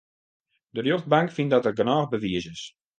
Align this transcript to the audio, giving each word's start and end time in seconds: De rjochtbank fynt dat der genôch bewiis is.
De 0.75 0.81
rjochtbank 0.81 1.29
fynt 1.33 1.53
dat 1.53 1.63
der 1.65 1.77
genôch 1.79 2.09
bewiis 2.13 2.45
is. 2.55 2.63